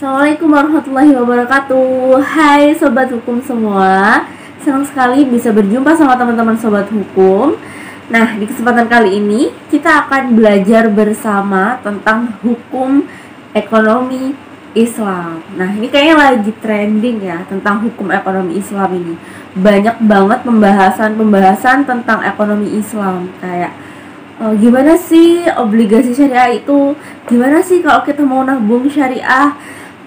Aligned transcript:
Assalamualaikum 0.00 0.48
warahmatullahi 0.48 1.12
wabarakatuh. 1.12 2.24
Hai 2.24 2.72
Sobat 2.72 3.12
Hukum 3.12 3.36
semua. 3.44 4.24
Senang 4.64 4.80
sekali 4.80 5.28
bisa 5.28 5.52
berjumpa 5.52 5.92
sama 5.92 6.16
teman-teman 6.16 6.56
Sobat 6.56 6.88
Hukum. 6.88 7.52
Nah, 8.08 8.32
di 8.40 8.48
kesempatan 8.48 8.88
kali 8.88 9.20
ini 9.20 9.52
kita 9.68 10.08
akan 10.08 10.32
belajar 10.32 10.88
bersama 10.88 11.76
tentang 11.84 12.32
hukum 12.40 13.04
ekonomi 13.52 14.32
Islam. 14.72 15.44
Nah, 15.60 15.68
ini 15.68 15.92
kayaknya 15.92 16.16
lagi 16.16 16.52
trending 16.64 17.20
ya 17.20 17.44
tentang 17.44 17.84
hukum 17.84 18.08
ekonomi 18.08 18.56
Islam 18.56 18.96
ini. 18.96 19.20
Banyak 19.52 20.00
banget 20.00 20.48
pembahasan-pembahasan 20.48 21.84
tentang 21.84 22.24
ekonomi 22.24 22.72
Islam. 22.72 23.28
Kayak 23.36 23.76
uh, 24.40 24.56
gimana 24.56 24.96
sih 24.96 25.44
obligasi 25.60 26.16
syariah 26.16 26.56
itu? 26.56 26.96
Gimana 27.28 27.60
sih 27.60 27.84
kalau 27.84 28.00
kita 28.00 28.24
mau 28.24 28.40
nabung 28.40 28.88
syariah 28.88 29.52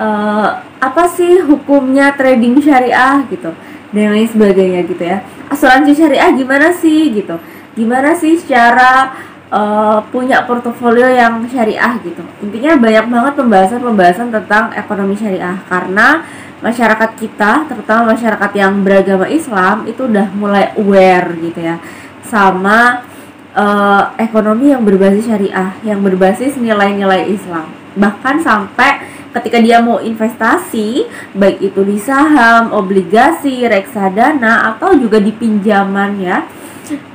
uh, 0.04 0.50
apa 0.84 1.04
sih 1.08 1.40
hukumnya 1.48 2.12
trading 2.20 2.60
syariah 2.60 3.24
gitu 3.32 3.56
dan 3.96 4.12
lain 4.12 4.28
sebagainya 4.28 4.84
gitu 4.84 5.04
ya. 5.08 5.24
Asuransi 5.48 5.96
syariah 5.96 6.36
gimana 6.36 6.76
sih 6.76 7.14
gitu? 7.16 7.40
Gimana 7.74 8.12
sih 8.12 8.36
secara 8.36 9.16
uh, 9.48 10.04
punya 10.12 10.44
portofolio 10.44 11.08
yang 11.08 11.46
syariah 11.48 11.96
gitu? 12.04 12.22
Intinya 12.44 12.76
banyak 12.76 13.06
banget 13.08 13.34
pembahasan-pembahasan 13.40 14.30
tentang 14.34 14.76
ekonomi 14.76 15.16
syariah 15.16 15.56
karena 15.72 16.26
masyarakat 16.64 17.12
kita 17.20 17.68
terutama 17.68 18.16
masyarakat 18.16 18.52
yang 18.56 18.88
beragama 18.88 19.28
Islam 19.28 19.84
itu 19.84 20.08
udah 20.08 20.32
mulai 20.32 20.72
aware 20.80 21.36
gitu 21.44 21.60
ya 21.60 21.76
sama 22.24 23.04
uh, 23.52 24.16
ekonomi 24.16 24.72
yang 24.72 24.80
berbasis 24.88 25.28
syariah 25.28 25.76
yang 25.84 26.00
berbasis 26.00 26.56
nilai-nilai 26.56 27.28
Islam 27.28 27.83
bahkan 27.98 28.42
sampai 28.42 29.06
ketika 29.34 29.58
dia 29.58 29.82
mau 29.82 29.98
investasi 29.98 31.10
baik 31.34 31.74
itu 31.74 31.82
di 31.82 31.98
saham, 31.98 32.70
obligasi, 32.70 33.66
reksadana 33.66 34.74
atau 34.74 34.94
juga 34.94 35.18
di 35.18 35.34
pinjaman 35.34 36.22
ya 36.22 36.46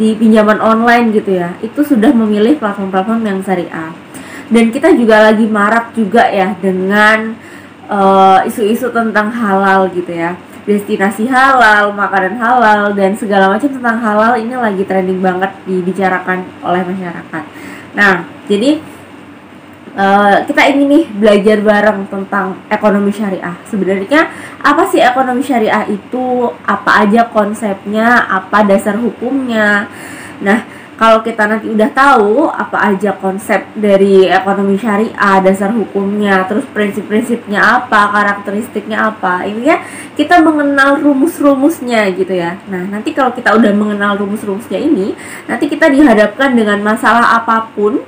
di 0.01 0.17
pinjaman 0.17 0.59
online 0.59 1.13
gitu 1.15 1.39
ya 1.39 1.55
itu 1.61 1.81
sudah 1.85 2.11
memilih 2.11 2.57
platform-platform 2.57 3.21
yang 3.23 3.39
syariah 3.45 3.93
dan 4.49 4.65
kita 4.73 4.97
juga 4.97 5.29
lagi 5.31 5.45
marak 5.45 5.93
juga 5.93 6.25
ya 6.27 6.57
dengan 6.57 7.37
eh, 7.87 8.49
isu-isu 8.49 8.89
uh, 8.89 8.95
tentang 8.97 9.29
halal 9.29 9.93
gitu 9.93 10.09
ya 10.09 10.35
destinasi 10.69 11.25
halal, 11.25 11.97
makanan 11.97 12.37
halal 12.37 12.93
dan 12.93 13.17
segala 13.17 13.49
macam 13.49 13.73
tentang 13.73 13.97
halal 14.05 14.37
ini 14.37 14.53
lagi 14.53 14.85
trending 14.85 15.25
banget 15.25 15.49
dibicarakan 15.65 16.45
oleh 16.61 16.85
masyarakat. 16.85 17.43
Nah, 17.97 18.29
jadi 18.45 18.77
Eh, 19.97 20.37
kita 20.45 20.63
ingin 20.69 20.89
nih 20.89 21.05
belajar 21.11 21.59
bareng 21.65 22.01
tentang 22.07 22.61
ekonomi 22.69 23.11
syariah. 23.11 23.57
Sebenarnya 23.67 24.29
apa 24.61 24.85
sih 24.87 25.01
ekonomi 25.01 25.41
syariah 25.41 25.89
itu? 25.89 26.53
Apa 26.69 27.09
aja 27.09 27.27
konsepnya? 27.33 28.29
Apa 28.29 28.63
dasar 28.69 29.01
hukumnya? 29.01 29.89
Nah, 30.39 30.63
kalau 30.99 31.23
kita 31.23 31.47
nanti 31.47 31.71
udah 31.71 31.91
tahu 31.95 32.51
apa 32.51 32.91
aja 32.91 33.15
konsep 33.15 33.71
dari 33.79 34.27
ekonomi 34.27 34.75
syariah, 34.75 35.39
dasar 35.39 35.71
hukumnya, 35.71 36.43
terus 36.51 36.67
prinsip-prinsipnya 36.75 37.63
apa, 37.63 38.11
karakteristiknya 38.11 39.07
apa, 39.07 39.47
ini 39.47 39.71
ya 39.71 39.79
kita 40.19 40.43
mengenal 40.43 40.99
rumus-rumusnya 40.99 42.11
gitu 42.19 42.35
ya. 42.35 42.59
Nah, 42.67 42.83
nanti 42.91 43.15
kalau 43.15 43.31
kita 43.31 43.55
udah 43.55 43.71
mengenal 43.71 44.19
rumus-rumusnya 44.19 44.79
ini, 44.79 45.15
nanti 45.47 45.71
kita 45.71 45.87
dihadapkan 45.87 46.59
dengan 46.59 46.83
masalah 46.83 47.39
apa 47.39 47.71
pun 47.79 48.03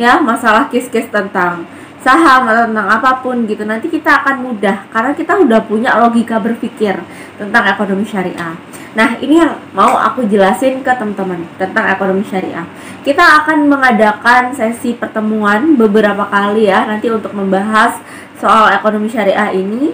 ya 0.00 0.16
masalah 0.16 0.72
case-case 0.72 1.12
tentang 1.12 1.68
saham 2.00 2.48
atau 2.48 2.64
tentang 2.64 2.88
apa 2.88 3.20
pun 3.20 3.44
gitu 3.44 3.68
nanti 3.68 3.92
kita 3.92 4.24
akan 4.24 4.40
mudah 4.40 4.88
karena 4.88 5.12
kita 5.12 5.36
udah 5.36 5.60
punya 5.68 5.92
logika 6.00 6.40
berpikir 6.40 6.96
tentang 7.36 7.68
ekonomi 7.68 8.08
syariah. 8.08 8.56
Nah 8.96 9.20
ini 9.20 9.38
yang 9.38 9.60
mau 9.76 10.00
aku 10.00 10.24
jelasin 10.24 10.80
ke 10.80 10.88
teman-teman 10.96 11.44
tentang 11.60 11.84
ekonomi 11.92 12.24
syariah. 12.24 12.64
Kita 13.04 13.44
akan 13.44 13.68
mengadakan 13.68 14.56
sesi 14.56 14.96
pertemuan 14.96 15.76
beberapa 15.76 16.24
kali 16.26 16.72
ya 16.72 16.88
nanti 16.88 17.12
untuk 17.12 17.36
membahas 17.36 18.00
soal 18.40 18.72
ekonomi 18.72 19.12
syariah 19.12 19.52
ini. 19.52 19.92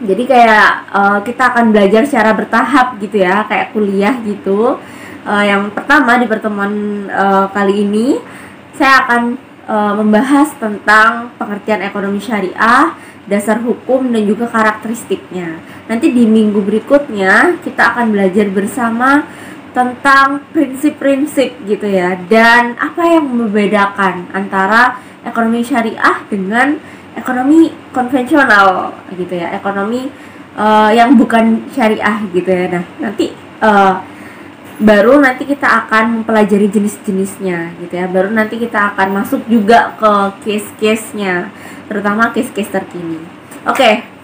Jadi 0.00 0.24
kayak 0.24 0.68
uh, 0.96 1.20
kita 1.20 1.52
akan 1.52 1.76
belajar 1.76 2.08
secara 2.08 2.32
bertahap 2.32 2.96
gitu 3.04 3.20
ya 3.20 3.44
kayak 3.44 3.76
kuliah 3.76 4.16
gitu. 4.24 4.80
Uh, 5.28 5.44
yang 5.44 5.68
pertama 5.76 6.16
di 6.16 6.24
pertemuan 6.24 7.04
uh, 7.12 7.44
kali 7.52 7.84
ini 7.84 8.16
saya 8.76 9.06
akan 9.06 9.22
e, 9.66 9.76
membahas 9.98 10.48
tentang 10.58 11.34
pengertian 11.38 11.82
ekonomi 11.82 12.20
syariah, 12.22 12.94
dasar 13.30 13.62
hukum 13.62 14.10
dan 14.10 14.22
juga 14.26 14.50
karakteristiknya. 14.50 15.62
Nanti 15.86 16.10
di 16.10 16.26
minggu 16.26 16.62
berikutnya 16.62 17.62
kita 17.62 17.94
akan 17.94 18.14
belajar 18.14 18.46
bersama 18.50 19.26
tentang 19.70 20.42
prinsip-prinsip 20.50 21.62
gitu 21.62 21.86
ya 21.86 22.18
dan 22.26 22.74
apa 22.74 23.06
yang 23.06 23.30
membedakan 23.30 24.26
antara 24.34 24.98
ekonomi 25.22 25.62
syariah 25.62 26.26
dengan 26.26 26.74
ekonomi 27.14 27.70
konvensional 27.94 28.94
gitu 29.14 29.38
ya, 29.38 29.54
ekonomi 29.54 30.10
uh, 30.58 30.90
yang 30.90 31.14
bukan 31.14 31.70
syariah 31.70 32.18
gitu 32.34 32.50
ya. 32.50 32.66
Nah, 32.66 32.84
nanti 32.98 33.30
uh, 33.62 34.02
baru 34.80 35.20
nanti 35.20 35.44
kita 35.44 35.68
akan 35.84 36.24
mempelajari 36.24 36.72
jenis-jenisnya 36.72 37.76
gitu 37.84 37.94
ya. 37.94 38.08
Baru 38.08 38.32
nanti 38.32 38.56
kita 38.56 38.96
akan 38.96 39.20
masuk 39.20 39.44
juga 39.44 39.92
ke 40.00 40.12
case-case-nya 40.48 41.52
terutama 41.86 42.32
case-case 42.32 42.72
terkini. 42.72 43.20
Oke 43.68 44.20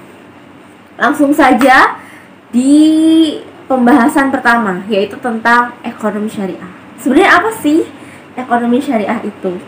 langsung 0.96 1.28
saja 1.36 2.00
di 2.48 3.36
pembahasan 3.68 4.32
pertama 4.32 4.80
yaitu 4.88 5.20
tentang 5.20 5.76
ekonomi 5.84 6.32
syariah. 6.32 6.72
Sebenarnya 6.96 7.30
apa 7.36 7.50
sih 7.60 7.84
ekonomi 8.32 8.80
syariah 8.80 9.20
itu? 9.20 9.60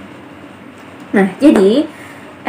Nah 1.12 1.36
jadi 1.36 1.84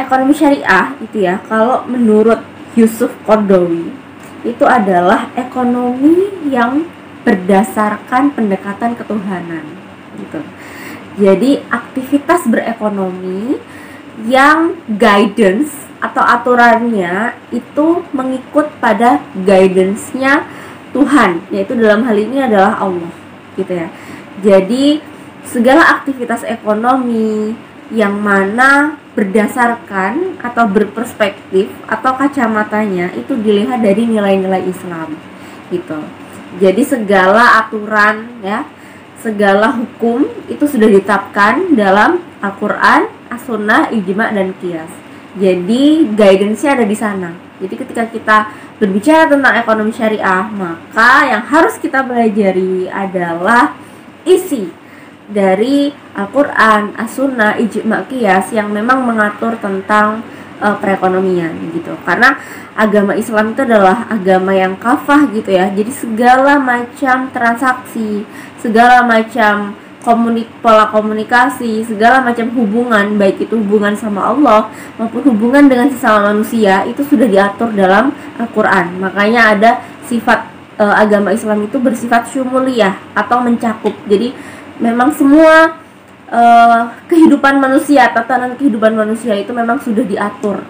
ekonomi 0.00 0.32
syariah 0.32 0.96
itu 1.04 1.28
ya 1.28 1.44
kalau 1.44 1.84
menurut 1.84 2.40
Yusuf 2.72 3.12
Kordowi 3.28 3.92
itu 4.40 4.64
adalah 4.64 5.28
ekonomi 5.36 6.48
yang 6.48 6.88
berdasarkan 7.24 8.32
pendekatan 8.32 8.96
ketuhanan 8.96 9.64
gitu. 10.16 10.40
Jadi 11.20 11.60
aktivitas 11.68 12.48
berekonomi 12.48 13.60
yang 14.24 14.76
guidance 14.88 15.72
atau 16.00 16.24
aturannya 16.24 17.36
itu 17.52 18.04
mengikut 18.16 18.72
pada 18.80 19.20
guidance-nya 19.36 20.48
Tuhan, 20.96 21.44
yaitu 21.52 21.76
dalam 21.76 22.02
hal 22.08 22.16
ini 22.16 22.40
adalah 22.40 22.80
Allah, 22.80 23.12
gitu 23.54 23.70
ya. 23.70 23.88
Jadi 24.40 24.98
segala 25.44 26.00
aktivitas 26.00 26.42
ekonomi 26.42 27.52
yang 27.92 28.16
mana 28.16 28.96
berdasarkan 29.12 30.40
atau 30.40 30.64
berperspektif 30.70 31.68
atau 31.84 32.16
kacamatanya 32.16 33.12
itu 33.18 33.36
dilihat 33.36 33.82
dari 33.84 34.08
nilai-nilai 34.08 34.66
Islam, 34.66 35.14
gitu. 35.68 36.00
Jadi 36.58 36.82
segala 36.82 37.62
aturan 37.62 38.42
ya, 38.42 38.66
segala 39.22 39.70
hukum 39.76 40.26
itu 40.50 40.66
sudah 40.66 40.90
ditetapkan 40.90 41.78
dalam 41.78 42.18
Al-Qur'an, 42.42 43.06
As-Sunnah, 43.30 43.94
Ijma 43.94 44.34
dan 44.34 44.56
Qiyas. 44.58 44.90
Jadi 45.38 46.10
guidance-nya 46.10 46.74
ada 46.74 46.86
di 46.88 46.96
sana. 46.98 47.30
Jadi 47.62 47.74
ketika 47.76 48.08
kita 48.10 48.38
berbicara 48.82 49.30
tentang 49.30 49.54
ekonomi 49.60 49.92
syariah, 49.94 50.48
maka 50.50 51.28
yang 51.28 51.44
harus 51.46 51.78
kita 51.78 52.02
pelajari 52.02 52.90
adalah 52.90 53.76
isi 54.26 54.72
dari 55.30 55.94
Al-Qur'an, 56.18 56.98
As-Sunnah, 56.98 57.60
Ijma, 57.62 58.10
Qiyas 58.10 58.50
yang 58.50 58.74
memang 58.74 59.06
mengatur 59.06 59.54
tentang 59.62 60.26
uh, 60.60 60.76
perekonomian 60.78 61.72
gitu. 61.74 61.96
Karena 62.06 62.36
agama 62.76 63.16
Islam 63.16 63.56
itu 63.56 63.64
adalah 63.66 64.06
agama 64.06 64.52
yang 64.54 64.76
kafah 64.76 65.26
gitu 65.32 65.50
ya. 65.50 65.72
Jadi 65.72 65.90
segala 65.90 66.60
macam 66.60 67.32
transaksi 67.32 68.22
segala 68.60 69.02
macam 69.02 69.74
komunik 70.00 70.48
pola 70.64 70.88
komunikasi 70.88 71.84
segala 71.84 72.24
macam 72.24 72.48
hubungan 72.56 73.20
baik 73.20 73.44
itu 73.44 73.54
hubungan 73.56 73.92
sama 73.92 74.32
Allah 74.32 74.72
maupun 74.96 75.20
hubungan 75.28 75.68
dengan 75.68 75.92
sesama 75.92 76.32
manusia 76.32 76.88
itu 76.88 77.04
sudah 77.04 77.28
diatur 77.28 77.68
dalam 77.76 78.12
Al-Qur'an. 78.40 78.96
Makanya 78.96 79.56
ada 79.56 79.70
sifat 80.08 80.48
e, 80.80 80.84
agama 80.84 81.36
Islam 81.36 81.68
itu 81.68 81.76
bersifat 81.76 82.32
syumuliyah 82.32 82.96
atau 83.12 83.44
mencakup. 83.44 83.92
Jadi 84.08 84.32
memang 84.80 85.12
semua 85.12 85.79
uh, 86.30 86.88
kehidupan 87.10 87.60
manusia, 87.60 88.08
tatanan 88.14 88.56
kehidupan 88.56 88.94
manusia 88.96 89.36
itu 89.36 89.50
memang 89.52 89.82
sudah 89.82 90.06
diatur 90.06 90.62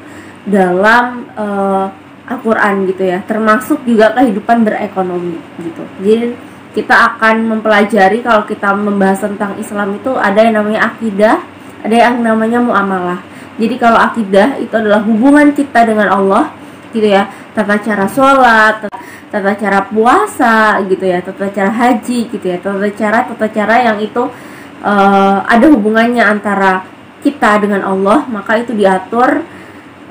dalam 0.49 1.29
uh, 1.37 1.87
Al-Qur'an 2.31 2.87
gitu 2.87 3.05
ya, 3.05 3.23
termasuk 3.27 3.83
juga 3.85 4.15
kehidupan 4.17 4.63
berekonomi 4.65 5.39
gitu. 5.61 5.83
Jadi 6.03 6.35
kita 6.71 6.95
akan 7.15 7.51
mempelajari 7.51 8.23
kalau 8.23 8.47
kita 8.47 8.71
membahas 8.71 9.27
tentang 9.27 9.59
Islam 9.59 9.99
itu 9.99 10.15
ada 10.15 10.39
yang 10.39 10.63
namanya 10.63 10.95
akidah, 10.95 11.43
ada 11.83 11.97
yang 11.97 12.23
namanya 12.23 12.63
muamalah. 12.63 13.19
Jadi 13.59 13.75
kalau 13.77 13.99
akidah 13.99 14.57
itu 14.63 14.71
adalah 14.73 15.03
hubungan 15.03 15.51
kita 15.53 15.83
dengan 15.85 16.09
Allah 16.09 16.55
gitu 16.95 17.11
ya. 17.11 17.27
Tata 17.51 17.83
cara 17.83 18.07
sholat, 18.07 18.87
tata 19.29 19.53
cara 19.59 19.91
puasa 19.91 20.79
gitu 20.87 21.03
ya, 21.03 21.19
tata 21.19 21.51
cara 21.51 21.69
haji 21.75 22.31
gitu 22.31 22.47
ya, 22.47 22.63
tata 22.63 22.87
cara 22.95 23.27
tata 23.27 23.47
cara 23.51 23.75
yang 23.91 23.99
itu 23.99 24.31
uh, 24.85 25.45
ada 25.45 25.67
hubungannya 25.69 26.23
antara 26.23 26.85
kita 27.21 27.61
dengan 27.61 27.85
Allah, 27.85 28.25
maka 28.29 28.61
itu 28.61 28.73
diatur 28.73 29.45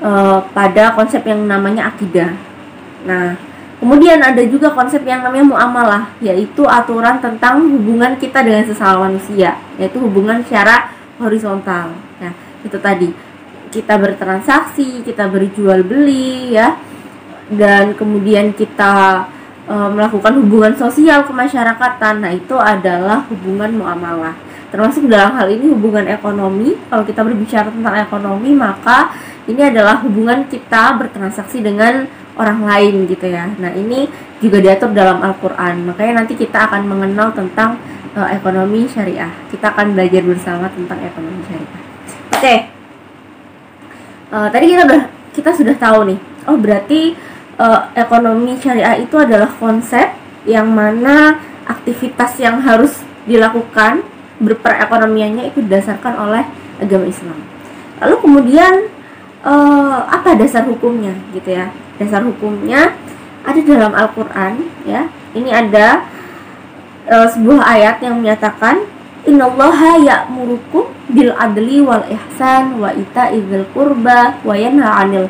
uh, 0.02 0.38
pada 0.54 0.94
konsep 0.94 1.26
yang 1.26 1.46
namanya 1.46 1.90
akidah. 1.90 2.34
Nah, 3.06 3.34
kemudian 3.82 4.22
ada 4.22 4.40
juga 4.46 4.70
konsep 4.70 5.02
yang 5.02 5.26
namanya 5.26 5.46
muamalah, 5.50 6.04
yaitu 6.22 6.62
aturan 6.66 7.18
tentang 7.18 7.66
hubungan 7.66 8.14
kita 8.18 8.46
dengan 8.46 8.62
sesama 8.66 9.10
manusia, 9.10 9.58
yaitu 9.78 9.98
hubungan 9.98 10.42
secara 10.46 10.94
horizontal. 11.18 11.92
Nah, 12.22 12.32
itu 12.62 12.78
tadi 12.78 13.10
kita 13.70 13.98
bertransaksi, 13.98 15.06
kita 15.06 15.30
berjual 15.30 15.86
beli 15.86 16.54
ya 16.58 16.74
dan 17.50 17.98
kemudian 17.98 18.54
kita 18.54 19.26
e, 19.66 19.74
melakukan 19.74 20.38
hubungan 20.38 20.74
sosial 20.78 21.26
kemasyarakatan 21.26 22.22
nah 22.22 22.30
itu 22.30 22.54
adalah 22.54 23.26
hubungan 23.26 23.74
muamalah 23.74 24.34
termasuk 24.70 25.06
dalam 25.10 25.34
hal 25.36 25.50
ini 25.50 25.70
hubungan 25.70 26.06
ekonomi. 26.06 26.78
Kalau 26.88 27.04
kita 27.06 27.20
berbicara 27.26 27.68
tentang 27.70 27.94
ekonomi 27.98 28.50
maka 28.54 29.12
ini 29.50 29.60
adalah 29.60 30.02
hubungan 30.02 30.46
kita 30.46 30.94
bertransaksi 30.98 31.62
dengan 31.62 32.06
orang 32.38 32.62
lain 32.64 33.10
gitu 33.10 33.26
ya. 33.26 33.50
Nah 33.58 33.74
ini 33.74 34.06
juga 34.38 34.62
diatur 34.62 34.94
dalam 34.94 35.20
Al-Quran. 35.20 35.90
Makanya 35.90 36.24
nanti 36.24 36.38
kita 36.38 36.70
akan 36.70 36.86
mengenal 36.86 37.34
tentang 37.34 37.76
e, 38.14 38.20
ekonomi 38.32 38.86
syariah. 38.86 39.34
Kita 39.50 39.74
akan 39.74 39.92
belajar 39.98 40.22
bersama 40.24 40.70
tentang 40.72 41.02
ekonomi 41.02 41.42
syariah. 41.44 41.82
Oke. 42.30 42.38
Okay. 42.38 42.58
e, 44.32 44.36
tadi 44.54 44.64
kita 44.70 44.82
udah 44.86 45.02
kita 45.34 45.50
sudah 45.52 45.76
tahu 45.76 46.14
nih. 46.14 46.18
Oh 46.48 46.56
berarti 46.56 47.12
uh, 47.60 47.80
ekonomi 47.92 48.56
syariah 48.56 48.96
itu 49.04 49.14
adalah 49.20 49.52
konsep 49.60 50.16
yang 50.48 50.72
mana 50.72 51.36
aktivitas 51.68 52.40
yang 52.40 52.64
harus 52.64 53.04
dilakukan 53.28 54.00
berperekonomiannya 54.40 55.52
itu 55.52 55.60
didasarkan 55.62 56.14
oleh 56.16 56.44
agama 56.80 57.06
Islam. 57.06 57.38
Lalu 58.00 58.16
kemudian 58.24 58.72
uh, 59.44 60.08
apa 60.08 60.34
dasar 60.34 60.64
hukumnya 60.64 61.12
gitu 61.36 61.52
ya? 61.52 61.68
Dasar 62.00 62.24
hukumnya 62.24 62.96
ada 63.44 63.60
dalam 63.60 63.92
Al-Qur'an 63.92 64.64
ya. 64.88 65.12
Ini 65.36 65.50
ada 65.52 66.08
uh, 67.06 67.28
sebuah 67.28 67.60
ayat 67.62 68.02
yang 68.02 68.18
menyatakan 68.18 68.88
Innallaha 69.20 70.00
ya'murukum 70.00 70.88
bil 71.12 71.36
adli 71.36 71.84
wal 71.84 72.08
ihsan 72.08 72.80
wa 72.80 72.88
ita'i 72.88 73.44
dzil 73.44 73.68
qurba 73.76 74.40
wa 74.40 74.56
yanha 74.56 74.88
'anil 74.88 75.28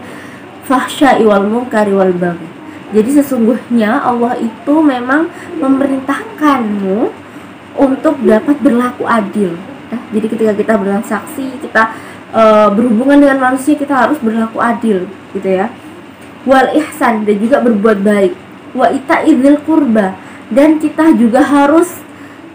fahsya'i 0.62 1.26
wal 1.26 1.42
munkari 1.42 1.90
wal 1.90 2.14
baghi. 2.14 2.46
Jadi 2.94 3.18
sesungguhnya 3.18 3.98
Allah 3.98 4.38
itu 4.38 4.74
memang 4.78 5.26
memerintahkanmu 5.58 7.10
untuk 7.80 8.20
dapat 8.20 8.60
berlaku 8.60 9.08
adil. 9.08 9.56
Ya, 9.88 9.98
jadi 10.12 10.26
ketika 10.28 10.52
kita 10.52 10.72
bertransaksi, 10.76 11.56
kita 11.64 11.96
e, 12.30 12.42
berhubungan 12.76 13.18
dengan 13.24 13.38
manusia, 13.40 13.74
kita 13.74 14.06
harus 14.06 14.20
berlaku 14.20 14.60
adil, 14.60 15.08
gitu 15.32 15.48
ya. 15.48 15.72
Wal 16.44 16.76
ihsan 16.76 17.24
dan 17.24 17.36
juga 17.40 17.64
berbuat 17.64 17.98
baik. 18.04 18.32
Wa 18.76 18.92
ita 18.92 19.24
idil 19.24 19.58
kurba 19.64 20.14
dan 20.52 20.78
kita 20.78 21.16
juga 21.16 21.40
harus 21.42 21.88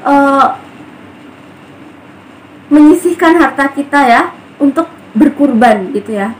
e, 0.05 0.15
menyisihkan 2.69 3.35
harta 3.41 3.69
kita 3.73 3.99
ya 4.05 4.21
untuk 4.57 4.89
berkurban 5.15 5.93
gitu 5.95 6.17
ya 6.17 6.35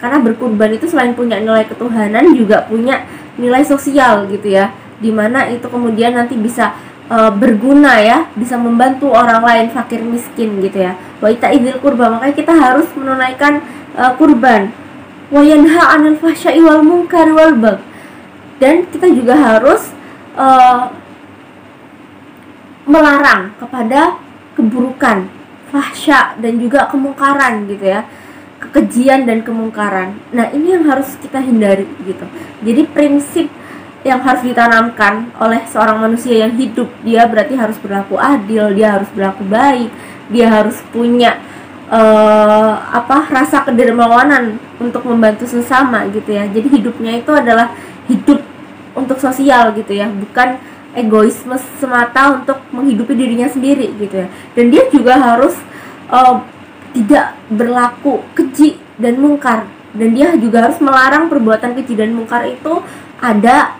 karena 0.00 0.16
berkurban 0.22 0.72
itu 0.72 0.88
selain 0.88 1.12
punya 1.12 1.36
nilai 1.42 1.68
ketuhanan 1.68 2.32
juga 2.32 2.64
punya 2.64 3.04
nilai 3.36 3.60
sosial 3.66 4.28
gitu 4.32 4.48
ya 4.48 4.72
di 5.00 5.12
mana 5.12 5.48
itu 5.48 5.64
kemudian 5.68 6.16
nanti 6.16 6.36
bisa 6.36 6.72
e, 7.10 7.16
berguna 7.34 7.98
ya 7.98 8.30
bisa 8.38 8.54
membantu 8.54 9.10
orang 9.10 9.42
lain 9.42 9.66
fakir 9.74 10.00
miskin 10.00 10.62
gitu 10.62 10.86
ya 10.86 10.94
wa 11.18 11.26
ita 11.26 11.50
idil 11.50 11.82
kurba 11.82 12.08
makanya 12.08 12.34
kita 12.38 12.54
harus 12.54 12.86
menunaikan 12.94 13.60
e, 13.98 14.02
kurban 14.14 14.70
wa 15.30 15.42
yanha 15.42 15.82
anil 15.98 16.14
fahsya'i 16.16 16.62
wal 16.62 16.86
munkar 16.86 17.26
wal 17.34 17.52
bag 17.58 17.82
dan 18.62 18.86
kita 18.86 19.10
juga 19.10 19.34
harus 19.34 19.90
e, 20.38 20.46
melarang 22.86 23.52
kepada 23.58 24.16
keburukan 24.54 25.26
fahsya 25.70 26.38
dan 26.38 26.58
juga 26.58 26.86
kemungkaran 26.90 27.66
gitu 27.66 27.86
ya 27.86 28.02
kekejian 28.60 29.24
dan 29.24 29.40
kemungkaran. 29.40 30.20
Nah, 30.36 30.52
ini 30.52 30.76
yang 30.76 30.84
harus 30.84 31.16
kita 31.16 31.40
hindari 31.40 31.88
gitu. 32.04 32.28
Jadi 32.60 32.82
prinsip 32.92 33.48
yang 34.00 34.20
harus 34.24 34.40
ditanamkan 34.40 35.28
oleh 35.36 35.60
seorang 35.68 36.00
manusia 36.00 36.32
yang 36.32 36.56
hidup, 36.56 36.88
dia 37.04 37.28
berarti 37.28 37.52
harus 37.52 37.76
berlaku 37.76 38.16
adil, 38.16 38.72
dia 38.72 38.96
harus 38.96 39.08
berlaku 39.12 39.44
baik, 39.44 39.92
dia 40.32 40.48
harus 40.48 40.80
punya 40.88 41.36
uh, 41.92 42.80
apa 42.88 43.28
rasa 43.28 43.60
kedermawanan 43.68 44.56
untuk 44.80 45.04
membantu 45.04 45.44
sesama 45.44 46.08
gitu 46.08 46.32
ya. 46.32 46.48
Jadi 46.48 46.80
hidupnya 46.80 47.20
itu 47.20 47.28
adalah 47.28 47.76
hidup 48.08 48.40
untuk 48.96 49.20
sosial 49.20 49.76
gitu 49.76 49.92
ya, 49.92 50.08
bukan 50.08 50.56
egoisme 50.96 51.54
semata 51.76 52.40
untuk 52.40 52.58
menghidupi 52.72 53.12
dirinya 53.12 53.52
sendiri 53.52 53.92
gitu 54.00 54.24
ya. 54.24 54.28
Dan 54.56 54.72
dia 54.72 54.88
juga 54.88 55.20
harus 55.20 55.54
uh, 56.08 56.40
tidak 56.96 57.36
berlaku 57.52 58.24
keji 58.32 58.80
dan 58.96 59.20
mungkar 59.20 59.68
dan 59.90 60.14
dia 60.14 60.34
juga 60.38 60.70
harus 60.70 60.78
melarang 60.78 61.26
perbuatan 61.26 61.74
keji 61.74 61.98
dan 61.98 62.14
mungkar 62.14 62.46
itu 62.46 62.82
ada 63.18 63.79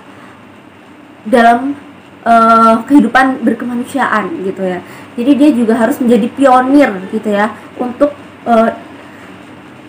dalam 1.26 1.76
uh, 2.24 2.80
kehidupan 2.84 3.44
berkemanusiaan 3.44 4.44
gitu 4.44 4.62
ya 4.64 4.80
jadi 5.18 5.30
dia 5.36 5.50
juga 5.52 5.74
harus 5.76 6.00
menjadi 6.00 6.26
pionir 6.32 6.90
gitu 7.12 7.28
ya 7.28 7.52
untuk 7.76 8.12
uh, 8.48 8.70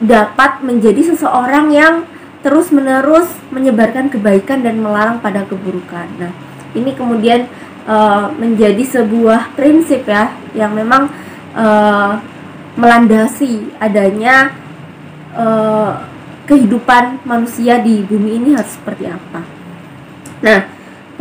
dapat 0.02 0.66
menjadi 0.66 1.14
seseorang 1.14 1.72
yang 1.72 1.94
terus 2.42 2.74
menerus 2.74 3.30
menyebarkan 3.54 4.10
kebaikan 4.10 4.66
dan 4.66 4.82
melarang 4.82 5.22
pada 5.22 5.46
keburukan 5.46 6.10
nah 6.18 6.34
ini 6.74 6.96
kemudian 6.96 7.46
uh, 7.86 8.32
menjadi 8.36 8.82
sebuah 8.82 9.54
prinsip 9.54 10.08
ya 10.08 10.34
yang 10.56 10.74
memang 10.74 11.12
uh, 11.54 12.18
melandasi 12.76 13.76
adanya 13.78 14.56
uh, 15.36 16.08
kehidupan 16.48 17.24
manusia 17.28 17.80
di 17.80 18.04
bumi 18.04 18.40
ini 18.44 18.50
harus 18.56 18.76
seperti 18.76 19.08
apa. 19.08 19.42
Nah, 20.42 20.60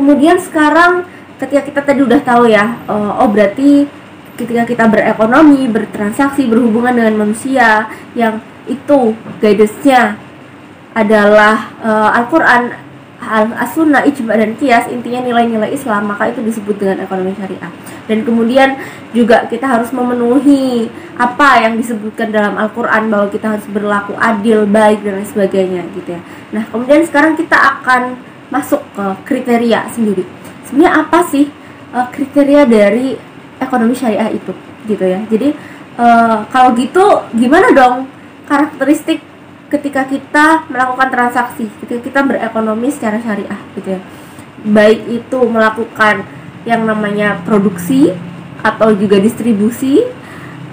kemudian 0.01 0.41
sekarang 0.41 1.05
ketika 1.37 1.61
kita 1.69 1.81
tadi 1.85 2.01
udah 2.01 2.21
tahu 2.25 2.49
ya, 2.49 2.81
uh, 2.89 3.21
oh 3.21 3.29
berarti 3.29 3.85
ketika 4.41 4.65
kita 4.65 4.89
berekonomi, 4.89 5.69
bertransaksi, 5.69 6.49
berhubungan 6.49 6.97
dengan 6.97 7.21
manusia 7.21 7.93
yang 8.17 8.41
itu 8.65 9.13
guidance-nya 9.45 10.17
adalah 10.97 11.69
uh, 11.85 12.17
Al-Qur'an 12.17 12.89
as-sunnah, 13.61 14.09
ijma 14.09 14.33
dan 14.33 14.57
kias 14.57 14.89
intinya 14.89 15.21
nilai-nilai 15.21 15.77
Islam 15.77 16.09
maka 16.09 16.33
itu 16.33 16.41
disebut 16.41 16.81
dengan 16.81 17.05
ekonomi 17.05 17.37
syariah. 17.37 17.69
Dan 18.09 18.25
kemudian 18.25 18.81
juga 19.13 19.45
kita 19.45 19.69
harus 19.69 19.93
memenuhi 19.93 20.89
apa 21.21 21.61
yang 21.61 21.77
disebutkan 21.77 22.33
dalam 22.33 22.57
Al-Qur'an 22.57 23.13
bahwa 23.13 23.29
kita 23.29 23.61
harus 23.61 23.69
berlaku 23.69 24.17
adil, 24.17 24.65
baik 24.65 25.05
dan 25.05 25.21
lain 25.21 25.29
sebagainya 25.29 25.85
gitu 25.93 26.17
ya. 26.17 26.21
Nah, 26.57 26.65
kemudian 26.73 27.05
sekarang 27.05 27.37
kita 27.37 27.55
akan 27.55 28.30
masuk 28.51 28.83
ke 28.93 29.07
kriteria 29.25 29.87
sendiri. 29.95 30.27
Sebenarnya 30.67 31.07
apa 31.07 31.23
sih 31.31 31.49
uh, 31.95 32.07
kriteria 32.11 32.67
dari 32.67 33.15
ekonomi 33.63 33.95
syariah 33.95 34.31
itu 34.35 34.53
gitu 34.87 35.05
ya. 35.07 35.23
Jadi 35.31 35.55
uh, 35.99 36.45
kalau 36.51 36.75
gitu 36.75 37.25
gimana 37.35 37.71
dong 37.71 38.11
karakteristik 38.51 39.23
ketika 39.71 40.03
kita 40.11 40.67
melakukan 40.67 41.09
transaksi, 41.15 41.71
ketika 41.87 42.03
kita 42.03 42.21
berekonomi 42.27 42.91
secara 42.91 43.23
syariah 43.23 43.61
gitu 43.79 43.97
ya. 43.97 44.01
Baik 44.61 45.07
itu 45.09 45.39
melakukan 45.47 46.27
yang 46.69 46.85
namanya 46.85 47.41
produksi 47.47 48.13
atau 48.61 48.93
juga 48.93 49.17
distribusi 49.17 50.05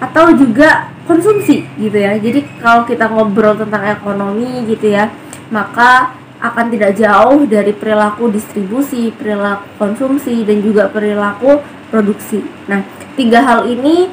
atau 0.04 0.36
juga 0.36 0.92
konsumsi 1.08 1.64
gitu 1.80 1.96
ya. 1.96 2.18
Jadi 2.20 2.44
kalau 2.60 2.84
kita 2.84 3.08
ngobrol 3.08 3.56
tentang 3.56 3.86
ekonomi 3.88 4.68
gitu 4.68 4.92
ya, 4.92 5.08
maka 5.54 6.12
akan 6.51 6.72
tidak 6.74 6.96
jauh 6.96 7.44
dari 7.46 7.72
perilaku 7.75 8.32
distribusi, 8.32 9.12
perilaku 9.12 9.66
konsumsi 9.80 10.44
dan 10.48 10.63
juga 10.63 10.88
perilaku 10.88 11.60
produksi. 11.92 12.44
Nah, 12.68 12.84
tiga 13.16 13.44
hal 13.44 13.68
ini 13.68 14.12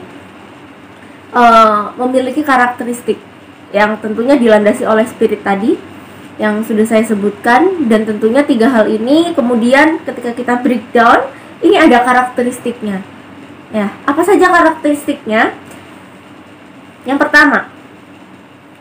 uh, 1.35 1.95
memiliki 1.99 2.43
karakteristik 2.43 3.19
yang 3.75 3.99
tentunya 3.99 4.39
dilandasi 4.39 4.87
oleh 4.87 5.03
spirit 5.07 5.43
tadi 5.43 5.75
yang 6.39 6.67
sudah 6.67 6.87
saya 6.87 7.07
sebutkan 7.07 7.87
dan 7.87 8.07
tentunya 8.07 8.43
tiga 8.43 8.67
hal 8.67 8.91
ini 8.91 9.35
kemudian 9.39 10.03
ketika 10.03 10.35
kita 10.35 10.55
breakdown 10.59 11.31
ini 11.63 11.79
ada 11.79 12.03
karakteristiknya 12.03 13.07
ya 13.71 13.95
apa 14.03 14.19
saja 14.27 14.51
karakteristiknya 14.51 15.55
yang 17.07 17.23
pertama 17.23 17.71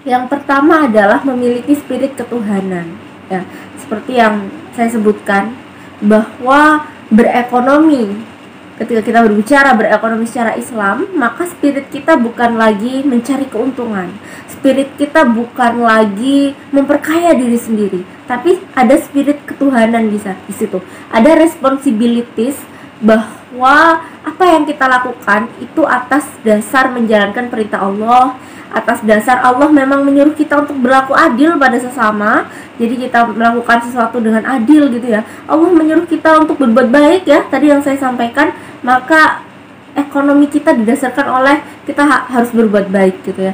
Yang 0.04 0.36
pertama 0.36 0.84
adalah 0.84 1.24
memiliki 1.24 1.80
spirit 1.80 2.20
ketuhanan. 2.20 2.92
Ya, 3.32 3.48
seperti 3.80 4.20
yang 4.20 4.52
saya 4.76 4.92
sebutkan 4.92 5.56
bahwa 6.04 6.88
berekonomi 7.08 8.34
ketika 8.74 9.06
kita 9.06 9.20
berbicara 9.22 9.78
berekonomi 9.78 10.26
secara 10.26 10.58
Islam, 10.58 11.06
maka 11.14 11.46
spirit 11.46 11.88
kita 11.94 12.18
bukan 12.18 12.58
lagi 12.58 13.06
mencari 13.06 13.46
keuntungan. 13.48 14.10
Spirit 14.50 14.98
kita 14.98 15.24
bukan 15.30 15.84
lagi 15.86 16.58
memperkaya 16.74 17.38
diri 17.38 17.60
sendiri, 17.60 18.02
tapi 18.26 18.58
ada 18.74 18.98
spirit 18.98 19.46
ketuhanan 19.46 20.10
di 20.10 20.20
situ. 20.52 20.82
Ada 21.14 21.38
responsibilities 21.38 22.58
bahwa 23.04 24.02
apa 24.24 24.44
yang 24.48 24.64
kita 24.64 24.88
lakukan 24.88 25.52
itu 25.60 25.84
atas 25.84 26.26
dasar 26.42 26.90
menjalankan 26.90 27.52
perintah 27.52 27.84
Allah, 27.84 28.40
atas 28.74 29.06
dasar 29.06 29.38
Allah 29.46 29.70
memang 29.70 30.02
menyuruh 30.02 30.34
kita 30.34 30.66
untuk 30.66 30.82
berlaku 30.82 31.14
adil 31.14 31.56
pada 31.62 31.78
sesama. 31.78 32.50
Jadi 32.82 33.06
kita 33.06 33.30
melakukan 33.30 33.86
sesuatu 33.86 34.18
dengan 34.18 34.42
adil 34.50 34.90
gitu 34.90 35.14
ya. 35.14 35.22
Allah 35.46 35.70
menyuruh 35.70 36.10
kita 36.10 36.42
untuk 36.42 36.58
berbuat 36.58 36.90
baik 36.90 37.30
ya 37.30 37.46
tadi 37.54 37.70
yang 37.70 37.86
saya 37.86 38.02
sampaikan. 38.02 38.50
Maka 38.82 39.46
ekonomi 39.94 40.50
kita 40.50 40.74
didasarkan 40.74 41.26
oleh 41.30 41.62
kita 41.86 42.02
ha 42.02 42.26
harus 42.34 42.50
berbuat 42.50 42.90
baik 42.90 43.22
gitu 43.30 43.54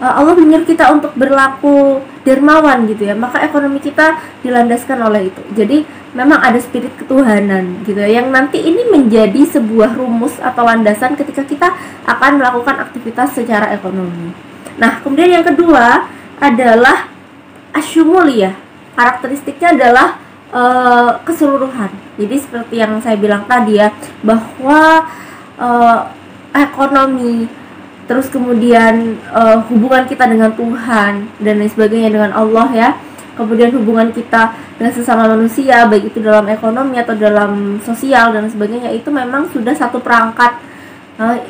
Eh, 0.00 0.12
Allah 0.16 0.32
menyuruh 0.32 0.64
kita 0.64 0.88
untuk 0.96 1.12
berlaku 1.12 2.00
dermawan 2.24 2.88
gitu 2.88 3.04
ya. 3.04 3.12
Maka 3.12 3.44
ekonomi 3.44 3.84
kita 3.84 4.16
dilandaskan 4.40 4.96
oleh 5.04 5.28
itu. 5.28 5.44
Jadi 5.52 5.84
memang 6.16 6.40
ada 6.40 6.56
spirit 6.56 6.96
ketuhanan 6.96 7.84
gitu 7.84 8.00
ya. 8.00 8.08
Yang 8.08 8.32
nanti 8.32 8.58
ini 8.64 8.80
menjadi 8.88 9.44
sebuah 9.60 9.92
rumus 9.92 10.40
atau 10.40 10.64
landasan 10.64 11.20
ketika 11.20 11.44
kita 11.44 11.68
akan 12.08 12.40
melakukan 12.40 12.80
aktivitas 12.80 13.36
secara 13.36 13.68
ekonomi 13.76 14.53
Nah, 14.74 14.98
kemudian 15.02 15.30
yang 15.40 15.46
kedua 15.46 16.10
adalah 16.42 17.10
asyumuliyah. 17.74 18.54
Karakteristiknya 18.94 19.74
adalah 19.74 20.08
uh, 20.54 21.10
keseluruhan. 21.26 21.90
Jadi 22.18 22.36
seperti 22.38 22.74
yang 22.78 22.98
saya 23.02 23.18
bilang 23.18 23.46
tadi 23.46 23.78
ya, 23.78 23.90
bahwa 24.22 25.10
uh, 25.58 25.98
ekonomi 26.54 27.50
terus 28.04 28.28
kemudian 28.28 29.16
uh, 29.32 29.64
hubungan 29.72 30.04
kita 30.04 30.28
dengan 30.28 30.52
Tuhan 30.52 31.26
dan 31.40 31.54
lain 31.58 31.70
sebagainya 31.70 32.10
dengan 32.14 32.32
Allah 32.34 32.68
ya. 32.70 32.90
Kemudian 33.34 33.74
hubungan 33.74 34.14
kita 34.14 34.54
dengan 34.78 34.94
sesama 34.94 35.26
manusia 35.26 35.90
baik 35.90 36.14
itu 36.14 36.22
dalam 36.22 36.46
ekonomi 36.46 37.02
atau 37.02 37.18
dalam 37.18 37.82
sosial 37.82 38.30
dan 38.30 38.46
sebagainya 38.46 38.94
itu 38.94 39.10
memang 39.10 39.50
sudah 39.50 39.74
satu 39.74 39.98
perangkat 39.98 40.54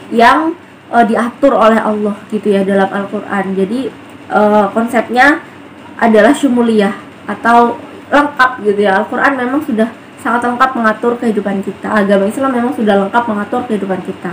yang 0.09 0.57
uh, 0.91 1.05
diatur 1.05 1.55
oleh 1.55 1.81
Allah 1.81 2.17
gitu 2.29 2.53
ya 2.53 2.67
dalam 2.67 2.89
Al-Qur'an. 2.91 3.55
Jadi 3.57 3.89
uh, 4.29 4.69
konsepnya 4.75 5.41
adalah 5.97 6.35
syumuliyah 6.35 6.95
atau 7.31 7.79
lengkap 8.11 8.51
gitu 8.67 8.81
ya. 8.85 9.01
Al-Qur'an 9.01 9.39
memang 9.39 9.63
sudah 9.65 9.89
sangat 10.21 10.49
lengkap 10.49 10.71
mengatur 10.77 11.13
kehidupan 11.21 11.61
kita. 11.61 11.89
Agama 12.05 12.25
Islam 12.29 12.51
memang 12.53 12.73
sudah 12.73 12.97
lengkap 13.07 13.25
mengatur 13.29 13.61
kehidupan 13.69 14.01
kita. 14.05 14.33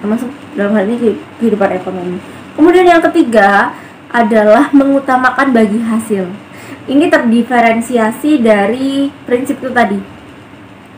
Termasuk 0.00 0.32
dalam 0.56 0.72
hal 0.72 0.88
ini 0.88 1.20
kehidupan 1.36 1.76
ekonomi. 1.76 2.16
Kemudian 2.56 2.88
yang 2.88 3.04
ketiga 3.04 3.76
adalah 4.10 4.72
mengutamakan 4.72 5.52
bagi 5.52 5.78
hasil. 5.84 6.24
Ini 6.88 7.06
terdiferensiasi 7.12 8.40
dari 8.40 9.12
prinsip 9.28 9.60
itu 9.60 9.70
tadi. 9.70 10.00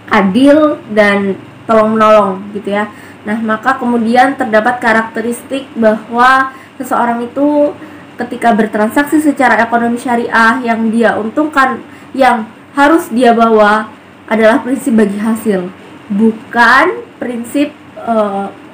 Adil 0.08 0.78
dan 0.94 1.34
tolong 1.66 1.94
menolong 1.94 2.30
gitu 2.54 2.74
ya 2.74 2.90
Nah, 3.23 3.38
maka 3.38 3.79
kemudian 3.79 4.35
terdapat 4.35 4.83
karakteristik 4.83 5.71
bahwa 5.79 6.50
seseorang 6.79 7.23
itu 7.23 7.71
ketika 8.19 8.52
bertransaksi 8.52 9.23
secara 9.23 9.59
ekonomi 9.62 9.97
syariah 9.97 10.61
yang 10.62 10.91
dia 10.91 11.17
untungkan 11.17 11.81
yang 12.12 12.45
harus 12.76 13.09
dia 13.09 13.33
bawa 13.33 13.88
adalah 14.29 14.61
prinsip 14.64 14.97
bagi 14.97 15.19
hasil, 15.21 15.69
bukan 16.12 16.87
prinsip 17.21 17.73
e, 17.97 18.14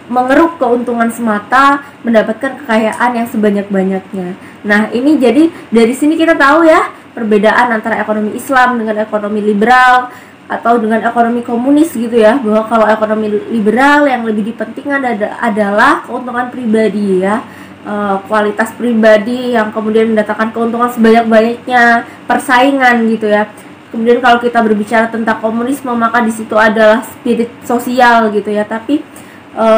mengeruk 0.08 0.56
keuntungan 0.56 1.10
semata 1.12 1.84
mendapatkan 2.02 2.62
kekayaan 2.64 3.10
yang 3.14 3.28
sebanyak-banyaknya. 3.28 4.38
Nah, 4.64 4.88
ini 4.94 5.18
jadi 5.20 5.50
dari 5.68 5.94
sini 5.94 6.16
kita 6.16 6.38
tahu 6.38 6.64
ya 6.64 6.88
perbedaan 7.12 7.74
antara 7.74 7.98
ekonomi 7.98 8.38
Islam 8.38 8.78
dengan 8.78 9.02
ekonomi 9.02 9.42
liberal 9.42 10.14
atau 10.48 10.80
dengan 10.80 11.04
ekonomi 11.04 11.44
komunis 11.44 11.92
gitu 11.92 12.16
ya 12.16 12.40
bahwa 12.40 12.64
kalau 12.64 12.88
ekonomi 12.88 13.28
liberal 13.52 14.08
yang 14.08 14.24
lebih 14.24 14.48
dipentingkan 14.48 15.04
ada, 15.04 15.36
adalah 15.44 16.00
keuntungan 16.08 16.48
pribadi 16.48 17.20
ya. 17.20 17.44
E, 17.84 17.94
kualitas 18.24 18.72
pribadi 18.72 19.52
yang 19.52 19.68
kemudian 19.68 20.08
mendatangkan 20.08 20.56
keuntungan 20.56 20.88
sebanyak-banyaknya 20.88 22.08
persaingan 22.24 23.04
gitu 23.12 23.28
ya. 23.28 23.44
Kemudian 23.92 24.24
kalau 24.24 24.40
kita 24.40 24.64
berbicara 24.64 25.12
tentang 25.12 25.36
komunisme 25.44 25.92
maka 25.92 26.24
di 26.24 26.32
situ 26.32 26.56
adalah 26.56 27.04
spirit 27.04 27.52
sosial 27.68 28.32
gitu 28.32 28.48
ya. 28.48 28.64
Tapi 28.64 29.04
e, 29.52 29.68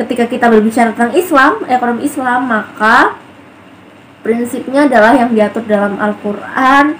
ketika 0.00 0.24
kita 0.24 0.48
berbicara 0.48 0.96
tentang 0.96 1.12
Islam 1.12 1.60
ekonomi 1.68 2.08
Islam 2.08 2.48
maka 2.48 3.20
prinsipnya 4.24 4.88
adalah 4.88 5.12
yang 5.12 5.28
diatur 5.36 5.60
dalam 5.68 6.00
Al-Quran 6.00 6.96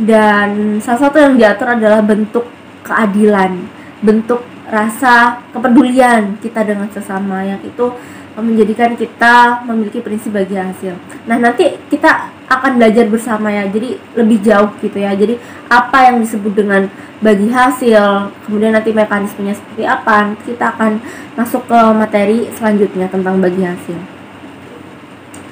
dan 0.00 0.80
salah 0.80 1.08
satu 1.08 1.20
yang 1.20 1.34
diatur 1.36 1.76
adalah 1.76 2.00
bentuk 2.00 2.48
keadilan 2.80 3.60
bentuk 4.00 4.40
rasa 4.70 5.44
kepedulian 5.52 6.40
kita 6.40 6.64
dengan 6.64 6.88
sesama 6.88 7.44
yang 7.44 7.60
itu 7.60 7.92
menjadikan 8.40 8.96
kita 8.96 9.60
memiliki 9.68 10.00
prinsip 10.00 10.32
bagi 10.32 10.56
hasil. 10.56 10.96
Nah, 11.28 11.36
nanti 11.36 11.76
kita 11.92 12.32
akan 12.48 12.80
belajar 12.80 13.04
bersama 13.10 13.52
ya. 13.52 13.68
Jadi 13.68 14.00
lebih 14.16 14.40
jauh 14.40 14.72
gitu 14.80 14.96
ya. 14.96 15.12
Jadi 15.12 15.36
apa 15.68 16.08
yang 16.08 16.22
disebut 16.24 16.54
dengan 16.56 16.88
bagi 17.20 17.52
hasil, 17.52 18.32
kemudian 18.48 18.72
nanti 18.72 18.96
mekanismenya 18.96 19.58
seperti 19.58 19.84
apa, 19.84 20.32
kita 20.48 20.72
akan 20.72 21.02
masuk 21.36 21.68
ke 21.68 21.80
materi 21.92 22.48
selanjutnya 22.56 23.12
tentang 23.12 23.42
bagi 23.42 23.60
hasil. 23.60 23.98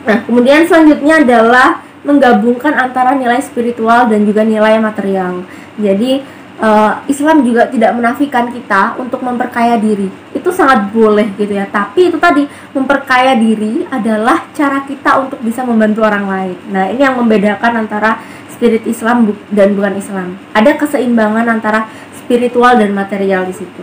Nah, 0.08 0.18
kemudian 0.24 0.64
selanjutnya 0.64 1.20
adalah 1.20 1.84
menggabungkan 2.06 2.74
antara 2.74 3.14
nilai 3.14 3.42
spiritual 3.42 4.06
dan 4.06 4.22
juga 4.22 4.46
nilai 4.46 4.78
material. 4.78 5.42
Jadi 5.78 6.22
uh, 6.62 7.02
Islam 7.06 7.42
juga 7.46 7.66
tidak 7.70 7.94
menafikan 7.94 8.50
kita 8.50 8.98
untuk 8.98 9.22
memperkaya 9.22 9.78
diri. 9.78 10.10
Itu 10.34 10.50
sangat 10.50 10.90
boleh 10.90 11.30
gitu 11.38 11.54
ya. 11.54 11.66
Tapi 11.66 12.10
itu 12.12 12.18
tadi 12.18 12.46
memperkaya 12.74 13.38
diri 13.38 13.86
adalah 13.88 14.46
cara 14.54 14.84
kita 14.84 15.18
untuk 15.22 15.38
bisa 15.42 15.62
membantu 15.66 16.04
orang 16.04 16.26
lain. 16.26 16.56
Nah, 16.70 16.90
ini 16.90 17.02
yang 17.02 17.16
membedakan 17.18 17.86
antara 17.86 18.22
spirit 18.50 18.82
Islam 18.86 19.30
dan 19.54 19.78
bukan 19.78 19.94
Islam. 19.98 20.28
Ada 20.54 20.74
keseimbangan 20.74 21.46
antara 21.46 21.86
spiritual 22.18 22.76
dan 22.78 22.90
material 22.90 23.46
di 23.46 23.54
situ. 23.54 23.82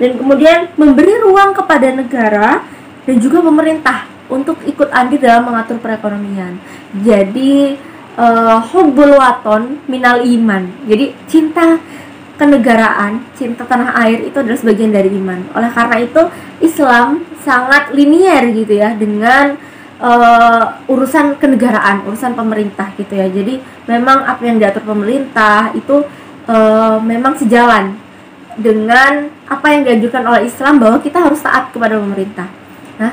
Dan 0.00 0.16
kemudian 0.16 0.72
memberi 0.80 1.20
ruang 1.20 1.52
kepada 1.52 1.92
negara 1.92 2.64
dan 3.04 3.16
juga 3.20 3.44
pemerintah 3.44 4.08
untuk 4.30 4.62
ikut 4.64 4.88
andil 4.94 5.18
dalam 5.18 5.50
mengatur 5.50 5.82
perekonomian. 5.82 6.56
Jadi 7.02 7.74
uh, 8.14 8.62
hubbul 8.70 9.18
waton 9.18 9.82
minal 9.90 10.22
iman. 10.22 10.70
Jadi 10.86 11.12
cinta 11.26 11.76
kenegaraan, 12.40 13.20
cinta 13.36 13.68
tanah 13.68 13.92
air 14.00 14.24
itu 14.24 14.40
adalah 14.40 14.56
sebagian 14.56 14.96
dari 14.96 15.12
iman. 15.12 15.44
Oleh 15.52 15.68
karena 15.68 15.96
itu 16.00 16.22
Islam 16.64 17.26
sangat 17.44 17.92
linier 17.92 18.48
gitu 18.56 18.80
ya 18.80 18.96
dengan 18.96 19.60
uh, 20.00 20.80
urusan 20.88 21.36
kenegaraan, 21.36 22.08
urusan 22.08 22.32
pemerintah 22.32 22.96
gitu 22.96 23.12
ya. 23.12 23.28
Jadi 23.28 23.60
memang 23.84 24.24
apa 24.24 24.40
yang 24.40 24.56
diatur 24.56 24.88
pemerintah 24.88 25.76
itu 25.76 26.00
uh, 26.48 26.96
memang 27.04 27.36
sejalan 27.36 27.92
dengan 28.56 29.28
apa 29.46 29.66
yang 29.72 29.84
dianjurkan 29.84 30.24
oleh 30.24 30.48
Islam 30.48 30.80
bahwa 30.80 30.98
kita 31.00 31.20
harus 31.20 31.40
taat 31.44 31.72
kepada 31.72 32.00
pemerintah. 32.00 32.48
Nah, 32.96 33.12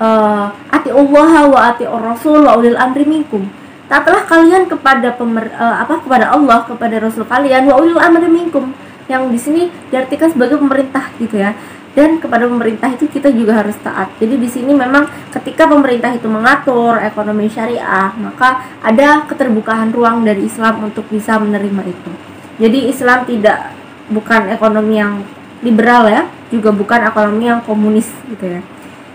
uh, 0.00 0.50
ati 0.70 0.90
Allah 0.90 1.32
wa 1.50 1.60
ati 1.74 1.84
Rasul 1.86 2.46
wa 2.46 2.58
ulil 2.58 2.78
amri 2.78 3.04
minkum 3.06 3.46
taatlah 3.84 4.24
kalian 4.24 4.64
kepada 4.66 5.12
pemer, 5.14 5.52
uh, 5.54 5.84
apa 5.84 6.00
kepada 6.00 6.32
Allah 6.32 6.64
kepada 6.64 6.96
Rasul 6.98 7.28
kalian 7.28 7.68
wa 7.68 7.78
ulil 7.78 8.00
amri 8.00 8.26
minkum 8.26 8.72
yang 9.04 9.28
di 9.28 9.36
sini 9.36 9.68
diartikan 9.92 10.32
sebagai 10.32 10.56
pemerintah 10.56 11.12
gitu 11.20 11.36
ya 11.36 11.52
dan 11.94 12.18
kepada 12.18 12.50
pemerintah 12.50 12.90
itu 12.90 13.06
kita 13.06 13.30
juga 13.30 13.62
harus 13.62 13.78
taat. 13.78 14.10
Jadi 14.18 14.34
di 14.34 14.50
sini 14.50 14.74
memang 14.74 15.06
ketika 15.30 15.70
pemerintah 15.70 16.10
itu 16.10 16.26
mengatur 16.26 16.98
ekonomi 16.98 17.46
syariah, 17.46 18.10
maka 18.18 18.66
ada 18.82 19.22
keterbukaan 19.30 19.94
ruang 19.94 20.26
dari 20.26 20.50
Islam 20.50 20.90
untuk 20.90 21.06
bisa 21.06 21.38
menerima 21.38 21.82
itu. 21.86 22.10
Jadi 22.58 22.90
Islam 22.90 23.22
tidak 23.22 23.70
bukan 24.10 24.50
ekonomi 24.50 24.98
yang 24.98 25.22
liberal 25.62 26.10
ya, 26.10 26.26
juga 26.50 26.74
bukan 26.74 27.06
ekonomi 27.06 27.46
yang 27.46 27.62
komunis 27.62 28.10
gitu 28.26 28.58
ya. 28.58 28.60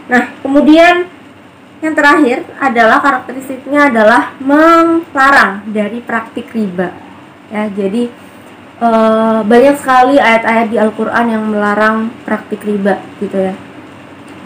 Nah, 0.09 0.35
kemudian 0.41 1.05
yang 1.79 1.95
terakhir 1.95 2.43
adalah 2.59 2.99
karakteristiknya 2.99 3.87
adalah 3.87 4.35
melarang 4.41 5.63
dari 5.69 6.03
praktik 6.03 6.51
riba. 6.51 6.91
Ya, 7.47 7.71
jadi 7.71 8.11
e, 8.81 8.89
banyak 9.47 9.75
sekali 9.79 10.19
ayat-ayat 10.19 10.67
di 10.73 10.77
Al-Qur'an 10.81 11.31
yang 11.31 11.47
melarang 11.47 12.11
praktik 12.27 12.65
riba 12.67 12.99
gitu 13.23 13.37
ya. 13.37 13.55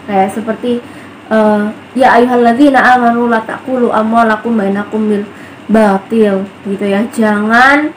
Kayak 0.04 0.30
seperti 0.36 0.84
uh, 1.30 1.72
ya 1.96 2.18
ayyuhalladzina 2.20 2.80
amanu 2.96 3.30
la 3.30 3.40
taqulu 3.44 3.92
amwalakum 3.92 4.58
bainakum 4.58 5.08
bil 5.08 5.24
batil 5.70 6.44
gitu 6.68 6.84
ya 6.84 7.00
jangan 7.08 7.88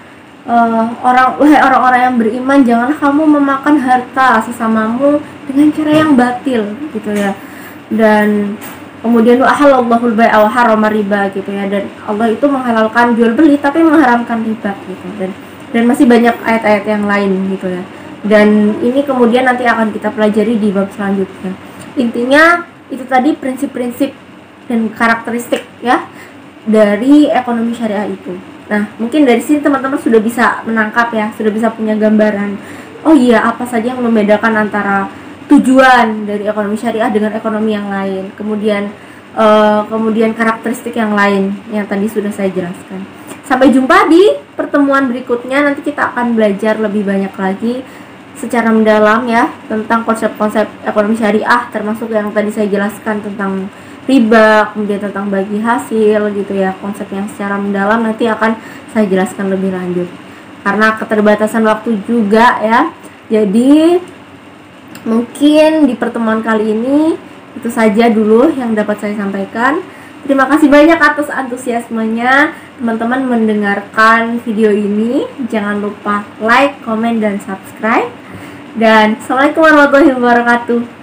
uh, 0.47 0.87
orang 1.03 1.35
wahai 1.35 1.59
orang-orang 1.59 2.01
yang 2.07 2.15
beriman 2.15 2.59
jangan 2.63 2.91
kamu 2.95 3.23
memakan 3.39 3.75
harta 3.81 4.39
sesamamu 4.47 5.19
dengan 5.47 5.67
cara 5.75 5.91
yang 5.91 6.11
batil 6.15 6.61
gitu 6.95 7.11
ya 7.11 7.35
dan 7.93 8.57
kemudian 8.99 9.39
ahalallahul 9.39 10.15
bai'a 10.17 10.43
wa 10.43 10.49
harrama 10.49 10.89
riba 10.91 11.31
gitu 11.31 11.47
ya 11.47 11.69
dan 11.69 11.87
Allah 12.03 12.33
itu 12.33 12.45
menghalalkan 12.49 13.15
jual 13.15 13.31
beli 13.37 13.55
tapi 13.61 13.85
mengharamkan 13.85 14.43
riba 14.43 14.73
gitu 14.89 15.07
dan 15.21 15.31
dan 15.71 15.83
masih 15.85 16.07
banyak 16.07 16.35
ayat-ayat 16.43 16.83
yang 16.87 17.03
lain 17.07 17.31
gitu 17.53 17.67
ya 17.71 17.83
dan 18.27 18.75
ini 18.81 19.05
kemudian 19.05 19.45
nanti 19.47 19.63
akan 19.63 19.93
kita 19.93 20.11
pelajari 20.11 20.59
di 20.59 20.73
bab 20.73 20.89
selanjutnya 20.91 21.53
intinya 21.95 22.65
itu 22.87 23.03
tadi 23.03 23.35
prinsip-prinsip 23.35 24.11
dan 24.67 24.91
karakteristik 24.91 25.63
ya 25.79 26.07
dari 26.67 27.31
ekonomi 27.31 27.71
syariah 27.71 28.11
itu. 28.11 28.35
Nah, 28.67 28.91
mungkin 28.99 29.23
dari 29.23 29.39
sini 29.39 29.63
teman-teman 29.63 29.95
sudah 29.95 30.19
bisa 30.19 30.59
menangkap 30.67 31.07
ya, 31.15 31.31
sudah 31.39 31.51
bisa 31.51 31.71
punya 31.71 31.95
gambaran. 31.95 32.59
Oh 33.07 33.15
iya, 33.15 33.39
apa 33.47 33.63
saja 33.63 33.95
yang 33.95 34.03
membedakan 34.03 34.67
antara 34.67 35.07
tujuan 35.47 36.27
dari 36.27 36.43
ekonomi 36.45 36.75
syariah 36.75 37.11
dengan 37.11 37.35
ekonomi 37.35 37.71
yang 37.73 37.87
lain. 37.87 38.31
Kemudian 38.35 38.91
uh, 39.35 39.87
kemudian 39.87 40.35
karakteristik 40.35 40.95
yang 40.95 41.15
lain 41.15 41.55
yang 41.71 41.87
tadi 41.87 42.07
sudah 42.11 42.31
saya 42.31 42.51
jelaskan. 42.51 43.03
Sampai 43.47 43.71
jumpa 43.71 44.11
di 44.11 44.35
pertemuan 44.59 45.07
berikutnya. 45.07 45.63
Nanti 45.63 45.81
kita 45.83 46.11
akan 46.13 46.35
belajar 46.35 46.75
lebih 46.77 47.07
banyak 47.07 47.31
lagi 47.31 47.79
secara 48.37 48.69
mendalam 48.69 49.25
ya 49.25 49.49
tentang 49.65 50.05
konsep-konsep 50.05 50.69
ekonomi 50.85 51.17
syariah 51.17 51.73
termasuk 51.73 52.13
yang 52.13 52.29
tadi 52.29 52.53
saya 52.53 52.69
jelaskan 52.69 53.17
tentang 53.25 53.65
riba, 54.07 54.71
kemudian 54.71 55.03
tentang 55.03 55.27
bagi 55.27 55.59
hasil 55.59 56.31
gitu 56.31 56.53
ya, 56.55 56.71
konsep 56.79 57.11
yang 57.11 57.27
secara 57.27 57.59
mendalam 57.59 58.07
nanti 58.07 58.23
akan 58.23 58.55
saya 58.95 59.03
jelaskan 59.03 59.51
lebih 59.51 59.75
lanjut. 59.75 60.07
Karena 60.63 60.95
keterbatasan 60.95 61.63
waktu 61.67 61.99
juga 62.07 62.59
ya. 62.63 62.91
Jadi 63.27 63.99
mungkin 65.03 65.85
di 65.85 65.93
pertemuan 65.93 66.41
kali 66.41 66.73
ini 66.73 67.17
itu 67.57 67.69
saja 67.73 68.09
dulu 68.09 68.53
yang 68.53 68.77
dapat 68.77 69.01
saya 69.01 69.13
sampaikan. 69.17 69.81
Terima 70.25 70.49
kasih 70.49 70.67
banyak 70.67 70.99
atas 70.99 71.29
antusiasmenya 71.31 72.51
teman-teman 72.81 73.25
mendengarkan 73.25 74.41
video 74.43 74.73
ini. 74.73 75.23
Jangan 75.47 75.79
lupa 75.79 76.25
like, 76.41 76.81
komen, 76.83 77.21
dan 77.23 77.41
subscribe. 77.41 78.09
Dan 78.77 79.17
Assalamualaikum 79.17 79.61
warahmatullahi 79.65 80.13
wabarakatuh. 80.13 80.96